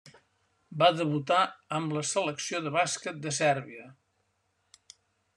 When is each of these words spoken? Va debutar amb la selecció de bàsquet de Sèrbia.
Va 0.83 0.87
debutar 0.99 1.41
amb 1.79 1.93
la 1.97 2.01
selecció 2.11 2.61
de 2.67 2.73
bàsquet 2.77 3.19
de 3.27 3.33
Sèrbia. 3.41 3.85